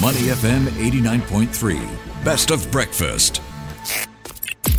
[0.00, 2.24] Money FM 89.3.
[2.24, 3.42] Best of breakfast.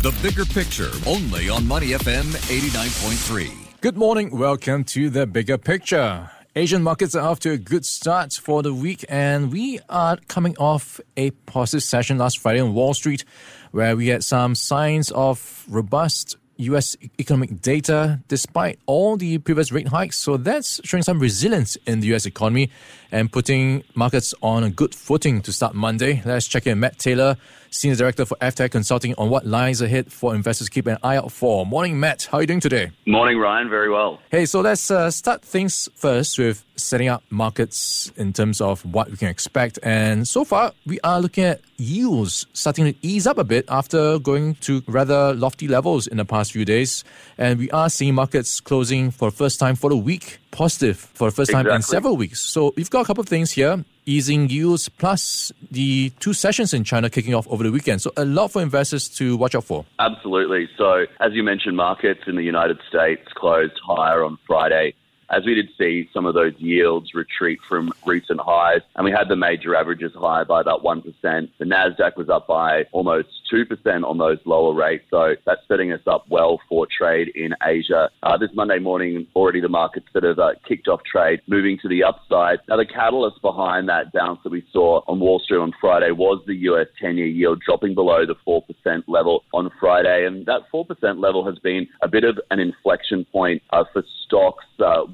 [0.00, 3.80] The bigger picture only on Money FM 89.3.
[3.80, 4.30] Good morning.
[4.30, 6.30] Welcome to the bigger picture.
[6.54, 10.56] Asian markets are off to a good start for the week, and we are coming
[10.56, 13.24] off a positive session last Friday on Wall Street,
[13.72, 19.88] where we had some signs of robust US economic data despite all the previous rate
[19.88, 20.18] hikes.
[20.18, 22.70] So that's showing some resilience in the US economy
[23.10, 26.22] and putting markets on a good footing to start Monday.
[26.24, 27.36] Let's check in Matt Taylor,
[27.70, 31.16] Senior Director for FTI Consulting, on what lies ahead for investors to keep an eye
[31.16, 31.66] out for.
[31.66, 32.28] Morning, Matt.
[32.30, 32.90] How are you doing today?
[33.06, 33.68] Morning, Ryan.
[33.68, 34.20] Very well.
[34.30, 39.10] Hey, so let's uh, start things first with setting up markets in terms of what
[39.10, 39.78] we can expect.
[39.82, 44.18] And so far, we are looking at yields starting to ease up a bit after
[44.18, 47.04] going to rather lofty levels in the past few days.
[47.36, 51.28] And we are seeing markets closing for the first time for the week positive for
[51.28, 51.76] the first time exactly.
[51.76, 52.40] in several weeks.
[52.40, 56.82] So we've got a couple of things here easing yields plus the two sessions in
[56.82, 58.00] China kicking off over the weekend.
[58.00, 59.84] So a lot for investors to watch out for.
[59.98, 60.68] Absolutely.
[60.78, 64.94] So as you mentioned, markets in the United States closed higher on Friday
[65.30, 69.28] as we did see some of those yields retreat from recent highs, and we had
[69.28, 71.04] the major averages higher by about 1%.
[71.22, 76.00] The NASDAQ was up by almost 2% on those lower rates, so that's setting us
[76.06, 78.10] up well for trade in Asia.
[78.22, 81.88] Uh, this Monday morning, already the markets that have uh, kicked off trade, moving to
[81.88, 82.58] the upside.
[82.68, 86.42] Now, the catalyst behind that bounce that we saw on Wall Street on Friday was
[86.46, 90.86] the US 10 year yield dropping below the 4% level on Friday, and that 4%
[91.20, 94.64] level has been a bit of an inflection point uh, for stocks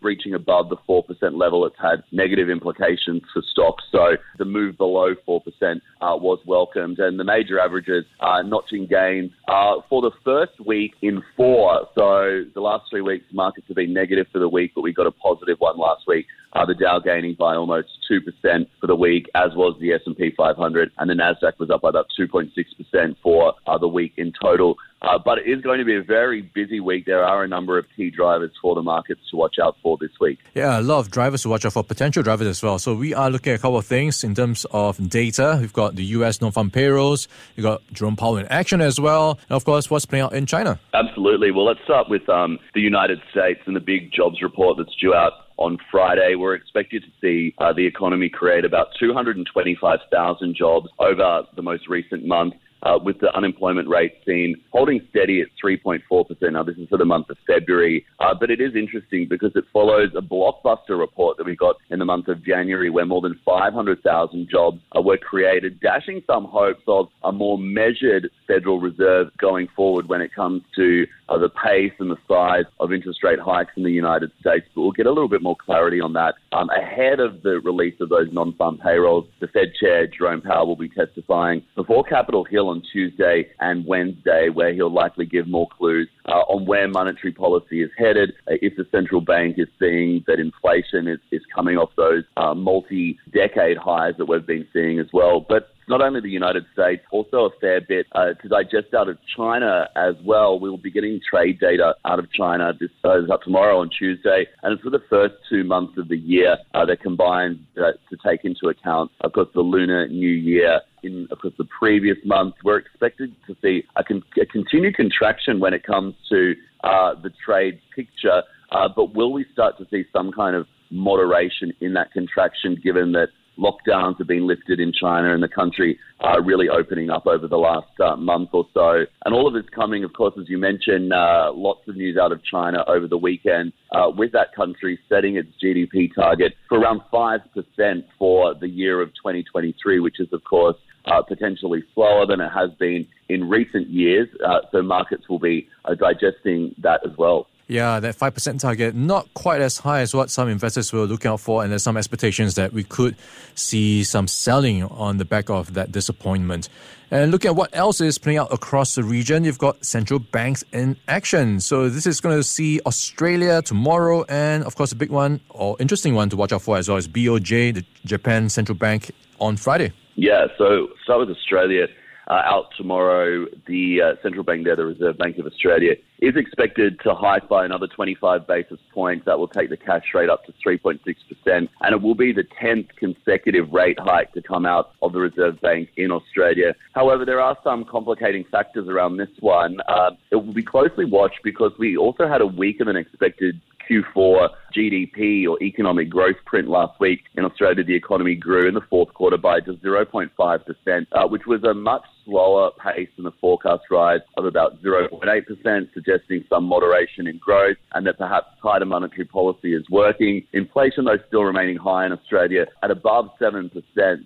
[0.00, 1.04] breaching above the 4%
[1.38, 1.66] level.
[1.66, 3.84] It's had negative implications for stocks.
[3.92, 6.98] So the move below 4% uh, was welcomed.
[6.98, 11.88] And the major averages uh, notching gains uh, for the first week in four.
[11.94, 15.06] So the last three weeks, markets have been negative for the week, but we got
[15.06, 16.26] a positive one last week.
[16.52, 20.90] Uh, the Dow gaining by almost 2% for the week, as was the S&P 500,
[20.98, 24.76] and the Nasdaq was up by about 2.6% for uh, the week in total.
[25.02, 27.06] Uh, but it is going to be a very busy week.
[27.06, 30.10] There are a number of key drivers for the markets to watch out for this
[30.20, 30.38] week.
[30.54, 32.78] Yeah, a lot of drivers to watch out for, potential drivers as well.
[32.78, 35.58] So we are looking at a couple of things in terms of data.
[35.60, 36.40] We've got the U.S.
[36.40, 37.28] non-farm payrolls.
[37.56, 39.38] We've got Jerome Powell in action as well.
[39.48, 40.78] And of course, what's playing out in China.
[40.92, 41.50] Absolutely.
[41.50, 45.14] Well, let's start with um, the United States and the big jobs report that's due
[45.14, 46.34] out on Friday.
[46.34, 52.26] We're expected to see uh, the economy create about 225,000 jobs over the most recent
[52.26, 56.52] month uh, with the unemployment rate seen holding steady at 3.4%.
[56.52, 59.64] Now, this is for the month of February, uh, but it is interesting because it
[59.72, 63.38] follows a blockbuster report that we got in the month of January where more than
[63.44, 69.68] 500,000 jobs uh, were created, dashing some hopes of a more measured Federal Reserve going
[69.76, 73.72] forward when it comes to uh, the pace and the size of interest rate hikes
[73.76, 74.66] in the United States.
[74.74, 77.94] But we'll get a little bit more clarity on that um, ahead of the release
[78.00, 79.26] of those non-farm payrolls.
[79.40, 84.48] The Fed Chair, Jerome Powell, will be testifying before Capitol Hill on Tuesday and Wednesday,
[84.48, 88.32] where he'll likely give more clues uh, on where monetary policy is headed.
[88.48, 92.54] Uh, if the central bank is seeing that inflation is, is coming off those uh,
[92.54, 95.44] multi-decade highs that we've been seeing as well.
[95.48, 99.18] But not only the United States, also a fair bit uh, to digest out of
[99.36, 100.58] China as well.
[100.60, 102.72] We will be getting trade data out of China.
[102.78, 106.56] This goes up tomorrow on Tuesday, and for the first two months of the year.
[106.74, 110.80] Uh, they're combined uh, to take into account, of course, the Lunar New Year.
[111.02, 115.58] In of course the previous month, we're expected to see a, con- a continued contraction
[115.58, 116.54] when it comes to
[116.84, 118.42] uh, the trade picture.
[118.70, 123.12] Uh, but will we start to see some kind of moderation in that contraction, given
[123.12, 123.28] that
[123.60, 127.56] lockdowns have been lifted in China and the country are really opening up over the
[127.56, 129.04] last uh, month or so.
[129.24, 132.32] And all of this coming, of course, as you mentioned, uh, lots of news out
[132.32, 137.02] of China over the weekend uh, with that country setting its GDP target for around
[137.12, 140.76] 5% for the year of 2023, which is, of course,
[141.06, 144.28] uh, potentially slower than it has been in recent years.
[144.46, 147.46] Uh, so markets will be uh, digesting that as well.
[147.70, 151.38] Yeah, that 5% target, not quite as high as what some investors were looking out
[151.38, 153.14] for, and there's some expectations that we could
[153.54, 156.68] see some selling on the back of that disappointment.
[157.12, 160.64] And looking at what else is playing out across the region, you've got central banks
[160.72, 161.60] in action.
[161.60, 165.76] So this is going to see Australia tomorrow, and of course, a big one or
[165.78, 169.56] interesting one to watch out for as well is BOJ, the Japan Central Bank, on
[169.56, 169.92] Friday.
[170.16, 171.86] Yeah, so start with Australia.
[172.28, 177.00] Uh, out tomorrow, the uh, central bank there, the Reserve Bank of Australia, is expected
[177.00, 179.24] to hike by another 25 basis points.
[179.24, 181.00] That will take the cash rate up to 3.6%,
[181.46, 185.60] and it will be the 10th consecutive rate hike to come out of the Reserve
[185.60, 186.74] Bank in Australia.
[186.92, 189.80] However, there are some complicating factors around this one.
[189.88, 194.50] Uh, it will be closely watched because we also had a weaker than expected Q4
[194.76, 199.12] GDP or economic growth print last week in Australia, the economy grew in the fourth
[199.14, 204.20] quarter by just 0.5%, uh, which was a much slower pace than the forecast rise
[204.36, 209.88] of about 0.8%, suggesting some moderation in growth and that perhaps tighter monetary policy is
[209.90, 210.46] working.
[210.52, 213.70] Inflation, though, still remaining high in Australia at above 7%,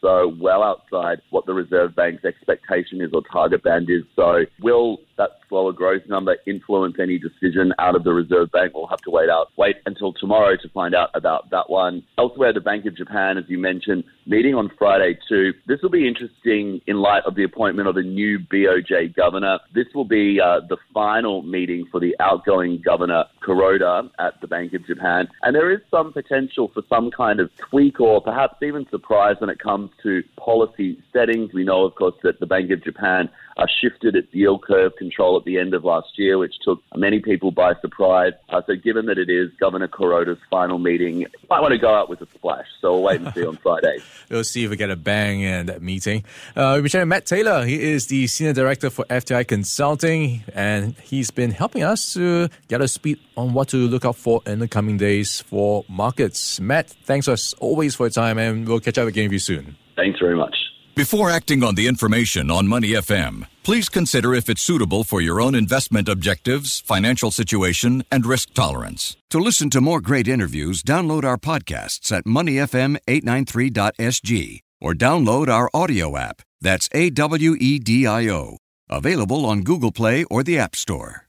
[0.00, 4.02] so well outside what the Reserve Bank's expectation is or target band is.
[4.14, 8.72] So will that slower growth number influence any decision out of the Reserve Bank?
[8.74, 12.02] We'll have to wait out, wait until tomorrow to find out about that one.
[12.18, 15.52] Elsewhere, the Bank of Japan, as you mentioned, meeting on Friday too.
[15.66, 19.58] This will be interesting in light of the appointment of a new BOJ governor.
[19.74, 24.72] This will be uh, the final meeting for the outgoing governor Kuroda at the Bank
[24.74, 28.86] of Japan, and there is some potential for some kind of tweak or perhaps even
[28.90, 31.52] surprise when it comes to policy settings.
[31.52, 35.36] We know, of course, that the Bank of Japan uh, shifted its yield curve control
[35.38, 38.32] at the end of last year, which took many people by surprise.
[38.48, 42.10] Uh, so, given that it is Governor Kuroda's final meeting, might want to go out
[42.10, 42.66] with a splash.
[42.80, 43.98] So, we'll wait and see on Friday.
[44.30, 46.24] we'll see if we get a bang in that meeting.
[46.54, 47.64] Uh, we chatted Matt Taylor.
[47.64, 52.82] He is the Senior Director for FTI Consulting, and he's been helping us to get
[52.82, 56.58] a speed on what to look out for in the coming days for markets.
[56.60, 59.76] Matt, thanks as always for your time, and we'll catch up again with you soon.
[59.96, 60.56] Thanks very much.
[60.96, 65.42] Before acting on the information on Money FM, please consider if it's suitable for your
[65.42, 69.14] own investment objectives, financial situation, and risk tolerance.
[69.28, 76.16] To listen to more great interviews, download our podcasts at moneyfm893.sg or download our audio
[76.16, 76.40] app.
[76.62, 78.56] That's A W E D I O.
[78.88, 81.25] Available on Google Play or the App Store.